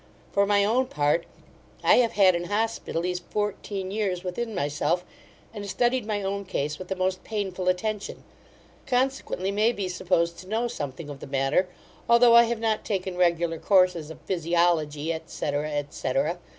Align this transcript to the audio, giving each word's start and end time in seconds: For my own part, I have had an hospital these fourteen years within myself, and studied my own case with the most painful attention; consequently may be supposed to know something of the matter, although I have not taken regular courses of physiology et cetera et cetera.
For 0.31 0.47
my 0.47 0.65
own 0.65 0.87
part, 0.87 1.27
I 1.83 1.97
have 1.97 2.13
had 2.13 2.33
an 2.33 2.45
hospital 2.45 3.03
these 3.03 3.19
fourteen 3.19 3.91
years 3.91 4.23
within 4.23 4.55
myself, 4.55 5.05
and 5.53 5.69
studied 5.69 6.07
my 6.07 6.23
own 6.23 6.43
case 6.43 6.79
with 6.79 6.87
the 6.87 6.95
most 6.95 7.23
painful 7.23 7.67
attention; 7.69 8.23
consequently 8.87 9.51
may 9.51 9.71
be 9.71 9.87
supposed 9.87 10.39
to 10.39 10.47
know 10.49 10.67
something 10.67 11.07
of 11.07 11.19
the 11.19 11.27
matter, 11.27 11.69
although 12.09 12.33
I 12.35 12.45
have 12.45 12.59
not 12.59 12.83
taken 12.83 13.15
regular 13.15 13.59
courses 13.59 14.09
of 14.09 14.19
physiology 14.21 15.13
et 15.13 15.29
cetera 15.29 15.69
et 15.69 15.93
cetera. 15.93 16.39